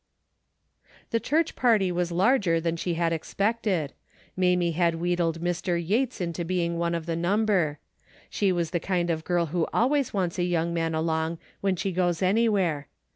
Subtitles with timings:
[1.11, 3.93] The church party was larger than she had expected.
[4.35, 5.79] Mamie had wheedled Mr.
[5.79, 7.77] Yates into being one of the number.
[8.27, 11.91] She was the kind of girl who always wants a young man along w^hen she
[11.91, 12.87] goes anywhere.